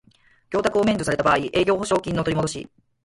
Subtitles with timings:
[0.51, 2.67] 供託を免除された場合の営業保証金の取りもどし